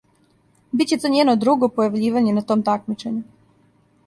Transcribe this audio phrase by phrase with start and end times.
[0.79, 3.23] Биће то њено друго појављивање на том такмичењу.